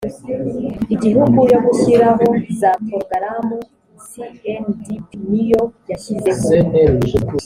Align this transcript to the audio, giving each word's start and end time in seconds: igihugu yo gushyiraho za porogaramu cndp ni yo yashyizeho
igihugu 0.93 1.39
yo 1.51 1.59
gushyiraho 1.65 2.27
za 2.59 2.71
porogaramu 2.85 3.57
cndp 4.09 5.07
ni 5.29 5.43
yo 5.51 5.63
yashyizeho 5.89 6.73